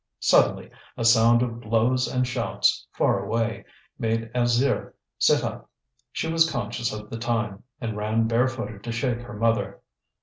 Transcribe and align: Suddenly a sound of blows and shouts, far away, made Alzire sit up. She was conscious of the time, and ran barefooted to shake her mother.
Suddenly 0.21 0.71
a 0.97 1.05
sound 1.05 1.43
of 1.43 1.59
blows 1.59 2.07
and 2.07 2.25
shouts, 2.27 2.87
far 2.91 3.23
away, 3.23 3.65
made 3.99 4.31
Alzire 4.33 4.95
sit 5.19 5.43
up. 5.43 5.69
She 6.11 6.27
was 6.27 6.49
conscious 6.49 6.91
of 6.91 7.11
the 7.11 7.19
time, 7.19 7.61
and 7.79 7.95
ran 7.95 8.27
barefooted 8.27 8.83
to 8.85 8.91
shake 8.91 9.21
her 9.21 9.35
mother. 9.35 9.79